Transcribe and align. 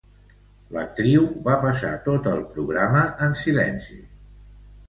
L'actriu 0.77 1.27
va 1.49 1.57
passar 1.65 1.93
tot 2.07 2.31
el 2.33 2.41
programa 2.57 3.05
en 3.27 3.39
silenci. 3.45 4.03